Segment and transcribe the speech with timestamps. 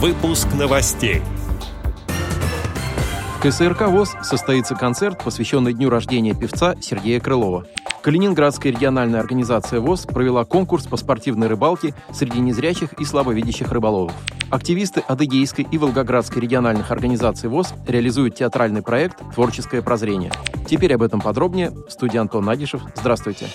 [0.00, 1.22] Выпуск новостей.
[3.36, 7.66] В КСРК ВОЗ состоится концерт, посвященный дню рождения певца Сергея Крылова.
[8.00, 14.12] Калининградская региональная организация ВОЗ провела конкурс по спортивной рыбалке среди незрячих и слабовидящих рыболовов.
[14.50, 20.30] Активисты Адыгейской и Волгоградской региональных организаций ВОЗ реализуют театральный проект «Творческое прозрение».
[20.68, 21.72] Теперь об этом подробнее.
[21.72, 22.82] В студии Антон Надишев.
[22.94, 23.48] Здравствуйте.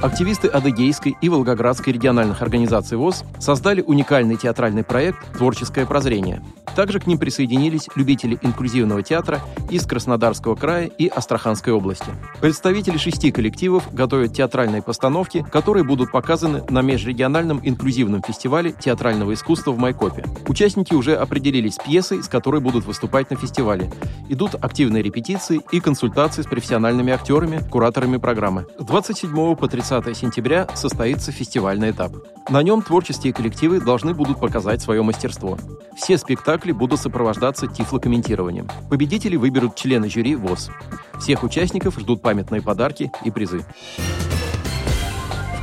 [0.00, 6.40] Активисты Адыгейской и Волгоградской региональных организаций ВОЗ создали уникальный театральный проект «Творческое прозрение».
[6.78, 12.06] Также к ним присоединились любители инклюзивного театра из Краснодарского края и Астраханской области.
[12.40, 19.72] Представители шести коллективов готовят театральные постановки, которые будут показаны на межрегиональном инклюзивном фестивале театрального искусства
[19.72, 20.24] в Майкопе.
[20.46, 23.90] Участники уже определились с пьесой, с которой будут выступать на фестивале.
[24.28, 28.66] Идут активные репетиции и консультации с профессиональными актерами, кураторами программы.
[28.78, 32.12] С 27 по 30 сентября состоится фестивальный этап.
[32.48, 35.58] На нем творческие коллективы должны будут показать свое мастерство.
[35.96, 38.68] Все спектакли будут сопровождаться тифлокомментированием.
[38.90, 40.70] Победители выберут члены жюри ВОЗ.
[41.20, 43.64] Всех участников ждут памятные подарки и призы.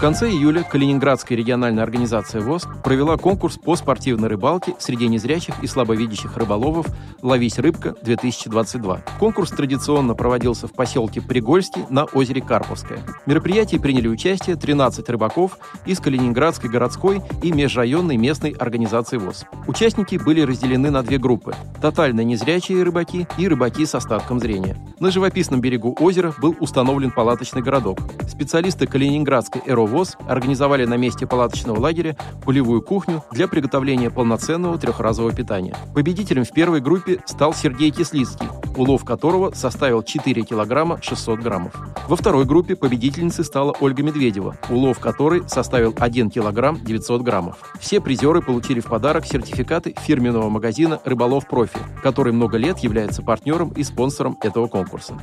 [0.05, 6.37] Конце июля Калининградская региональная организация ВОЗ провела конкурс по спортивной рыбалке среди незрячих и слабовидящих
[6.37, 6.85] рыболовов
[7.23, 8.99] «Ловись рыбка-2022».
[9.17, 12.99] Конкурс традиционно проводился в поселке Пригольский на озере Карповское.
[12.99, 19.45] В мероприятии приняли участие 13 рыбаков из Калининградской городской и межрайонной местной организации ВОЗ.
[19.65, 24.77] Участники были разделены на две группы– тотально незрячие рыбаки и рыбаки с остатком зрения.
[24.99, 27.99] На живописном берегу озера был установлен палаточный городок.
[28.29, 32.15] Специалисты Калининградской ЭРО ВОЗ организовали на месте палаточного лагеря
[32.45, 35.75] полевую кухню для приготовления полноценного трехразового питания.
[35.93, 41.73] Победителем в первой группе стал Сергей Кислицкий, улов которого составил 4 килограмма 600 граммов.
[42.07, 47.73] Во второй группе победительницей стала Ольга Медведева, улов которой составил 1 килограмм 900 граммов.
[47.79, 53.69] Все призеры получили в подарок сертификаты фирменного магазина «Рыболов Профи», который много лет является партнером
[53.69, 55.17] и спонсором этого конкурса.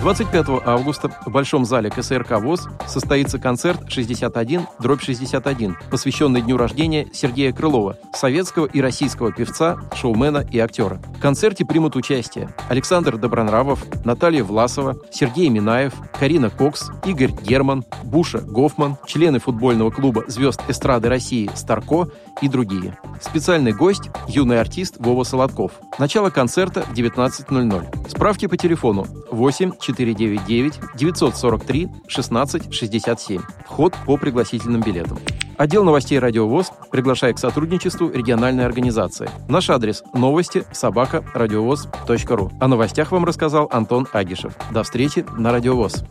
[0.00, 7.06] 25 августа в Большом зале КСРК ВОЗ состоится концерт 61 дробь 61, посвященный дню рождения
[7.12, 11.02] Сергея Крылова, советского и российского певца, шоумена и актера.
[11.18, 18.38] В концерте примут участие Александр Добронравов, Наталья Власова, Сергей Минаев, Карина Кокс, Игорь Герман, Буша
[18.38, 22.08] Гофман, члены футбольного клуба «Звезд эстрады России» Старко
[22.40, 22.98] и другие.
[23.20, 25.72] Специальный гость– юный артист Вова Солодков.
[25.98, 28.08] Начало концерта в 19.00.
[28.08, 33.40] Справки по телефону 8 499 943 16 67.
[33.64, 35.18] Вход по пригласительным билетам.
[35.60, 39.28] Отдел новостей «Радиовоз» приглашает к сотрудничеству региональной организации.
[39.46, 42.50] Наш адрес– новости собака радиовоз.ру.
[42.58, 44.54] О новостях вам рассказал Антон Агишев.
[44.72, 46.02] До встречи на «Радиовоз».